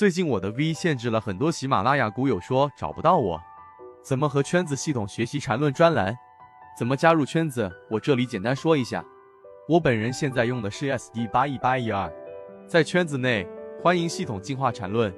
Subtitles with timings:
[0.00, 3.38] 最近我的 V 限制了很多喜马拉雅股友说找不到我，
[4.02, 6.16] 怎么和圈子系统学习缠论专栏？
[6.74, 7.70] 怎么加入圈子？
[7.90, 9.04] 我这里简单说一下。
[9.68, 12.10] 我本人现在用的是 SD 八一八一二，
[12.66, 13.46] 在圈子内
[13.82, 15.14] 欢迎系统进化缠论。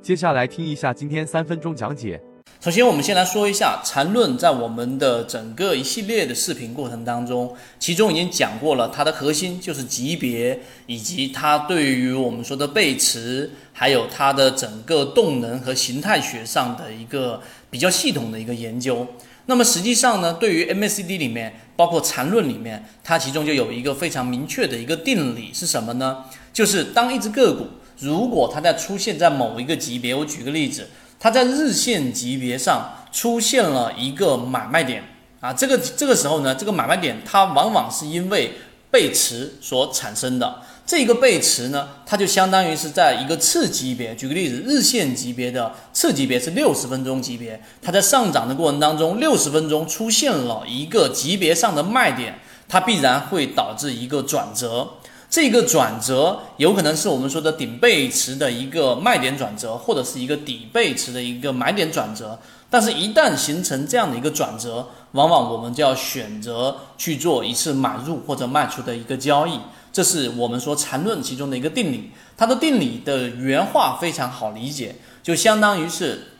[0.00, 2.22] 接下来听一下今天三分钟讲解。
[2.60, 19.06] 首先，我们先来说一下缠论在我们的整个一系列的视频过程当中，其中已经讲过了，它的核心就是级别，以及它对于我们说的背驰，还有它的整个动能和形态学上的一个比较系统的一个研究。
[19.46, 26.24] 那么实际上呢，对于 MACD 里面，包括缠论里面，它其中就有一个非常明确的一个定理是什么呢？
[26.52, 27.66] 就是当一只个股
[27.98, 30.88] 如果它在出现在某一个级别，我举个例子。
[31.20, 35.04] 它在日线级别上出现了一个买卖点
[35.40, 38.54] 啊，这个这个时候呢，这个买卖点它往往是因为
[38.90, 40.62] 背驰所产生的。
[40.86, 54.94] 这个背驰呢，它就相当于是在一个次级别，举个例子，日线级别的次级别是六十分钟级别，它在上涨的过程当中，六十分钟出现了一个级别上的卖点，它必然会导致一个转折。
[55.30, 62.36] 这个转折有可能是我们说的顶背驰的一个卖点转折，或者是一个底背驰的一个买点转折。
[62.68, 69.60] 但是，一旦形成这样的一个转折，往往我们就要选择去做一次买入或者卖出的一个交易。
[69.92, 72.10] 这是我们说缠论其中的一个定理。
[72.36, 76.32] 它的定理的原话非常好理解，就相当于是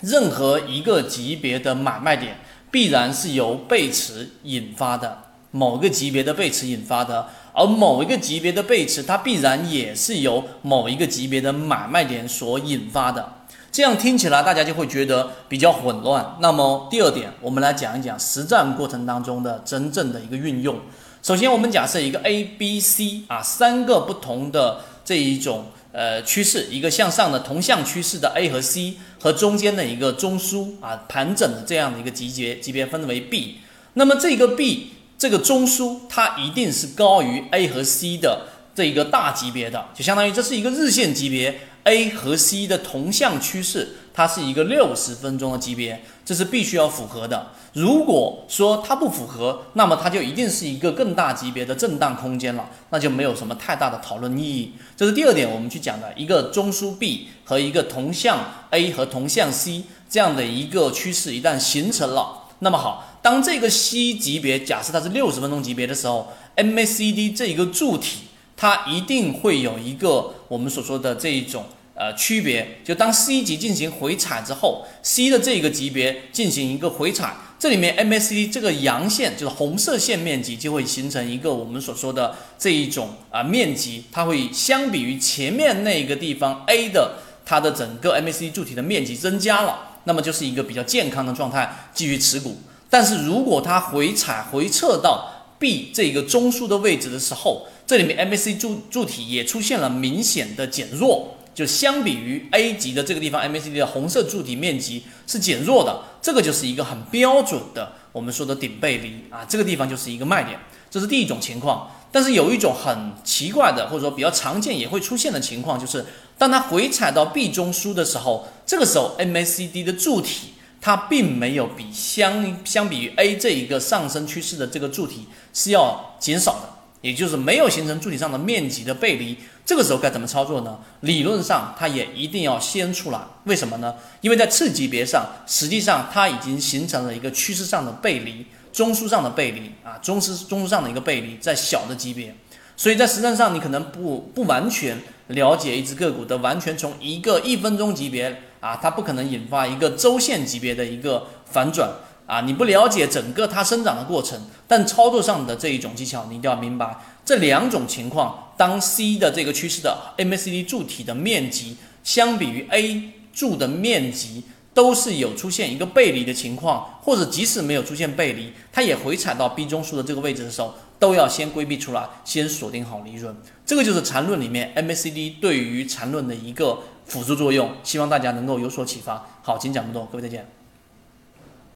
[0.00, 2.38] 任何一个级别的买卖点，
[2.70, 5.22] 必然是由背驰引发的，
[5.52, 7.28] 某个级别的背驰引发的。
[7.54, 13.30] 而某一个级别的背驰，它必然也是由某一个级别的买卖点所引发的。
[13.70, 16.36] 这样听起来，大家就会觉得比较混乱。
[16.40, 20.78] 那么第二点，我们来讲一讲实战过程当中的真正的一个运用。
[21.22, 33.58] 首先，我们假设一个 A、B、C 啊三个不同的这一种呃趋势，一个向上的同向趋势的 A 和 C，和中间的一个中枢啊盘整的这样的一个级别级别分为 B。
[33.92, 34.91] 那么这个 B。
[35.22, 38.44] 这个中枢它一定是高于 A 和 C 的
[38.74, 47.52] 这一个大级别的，就相当于这是一个日线级别 A 和 C 的同向趋势，它是一个六十分钟的级别，这是必须要符合的。
[47.72, 54.72] 如果说它不符合，那么它就一定是一个更大级别的震荡空间了，那就没有什么太大的讨论意义。
[54.96, 58.40] 这是第二点，我们去讲的一个中枢 B 和一个同向
[58.70, 63.18] A 和同向 C 这样的一个趋势一旦形成了，那么好。
[63.20, 68.20] 当这个 C 级别假设它是六十分钟级别的时候，MACD 这一个柱体
[68.56, 71.64] 它一定会有一个我们所说的这一种
[71.94, 72.78] 呃区别。
[72.84, 92.56] 就当 C 级进行回踩之后，C 的这个级别进行一个回踩，这里面 MACD 这个阳线就是红色线面积就会形成一个我们所说的这一种啊面积，它会相比于前面那个地方 A 的它的整个 MACD 柱体的面积增加了，那么就是一个比较健康的状态，继续持股。
[92.88, 110.58] 但是如果它回踩回撤到 B 这个中枢的位置的时候，这里面 MACD 柱柱体也出现了明显的减弱，就相比于 A 级的这个地方 MACD 的红色柱体面积是减弱的，这个就是一个很标准的我们说的顶背离啊，这个地方就是一个卖点，
[110.90, 111.90] 这是第一种情况。
[112.12, 116.04] 但是有一种很奇怪的或者说比较常见也会出现的情况，就是
[116.38, 120.50] 当它回踩到 B 中枢的时候，这个时候 MACD 的柱体。
[120.84, 126.68] 它并没有比相相比于 A 这一个上升趋势的这个柱体是要减少的，
[127.02, 129.38] 也就是没有形成柱体上的面积的背离。
[129.64, 130.76] 这个时候该怎么操作呢？
[131.02, 133.20] 理论上它也一定要先出来。
[133.44, 133.94] 为什么呢？
[134.22, 142.34] 因为在次级别上，实际上它已经形成了一个趋势上的背离，中枢上的背离啊，中枢中枢上的一个背离在小的级别。
[142.76, 151.88] 所以在实战上，你可能不不完全了解一只个股的完全从一个一分钟级别啊，它不可能引发一个周线级别的一个反转
[152.26, 158.48] 啊，你不了解整个它生长的过程，但操作上的这一种技巧，你一定要明白这两种情况。
[158.56, 170.74] 当 C 的这个趋势的 MACD 柱体的面积相比于 A 柱的面积都是有出现一个背离的情况，或者即使没有出现背离，它也回踩到 B 中枢的这个位置的时候。
[171.02, 173.36] 都要先规避出来，先锁定好利润。
[173.66, 177.72] 这个就是缠论里面 MACD 对于缠论的一个辅助作用。
[177.82, 179.26] 希望大家能够有所启发。
[179.42, 180.61] 好，今天讲这么多，各位再见。